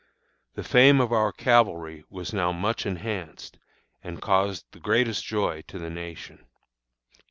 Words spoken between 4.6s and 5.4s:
the greatest